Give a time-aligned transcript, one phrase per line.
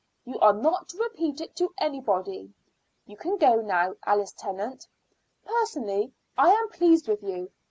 [0.25, 2.51] You are not to repeat it to anybody.
[3.05, 4.87] You can go now, Alice Tennant.
[5.45, 7.51] Personally I am pleased with you.